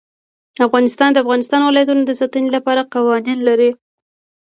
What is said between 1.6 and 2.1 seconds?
ولايتونه